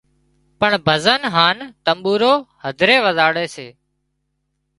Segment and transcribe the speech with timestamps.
[0.59, 3.67] پڻ ڀزن هانَ تمٻورو هڌري وزاڙي سي